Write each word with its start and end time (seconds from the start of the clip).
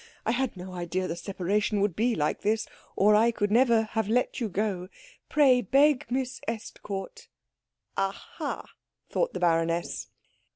I 0.25 0.31
had 0.31 0.57
no 0.57 0.71
idea 0.73 1.07
the 1.07 1.15
separation 1.15 1.79
would 1.79 1.95
be 1.95 2.15
like 2.15 2.41
this, 2.41 2.65
or 2.95 3.13
I 3.13 3.29
could 3.29 3.51
never 3.51 3.83
have 3.91 4.07
let 4.09 4.39
you 4.39 4.49
go. 4.49 4.87
Pray 5.29 5.61
beg 5.61 6.07
Miss 6.09 6.41
Estcourt'" 6.47 7.27
"Aha," 8.09 8.65
thought 9.11 9.33
the 9.33 9.39
baroness. 9.39 10.09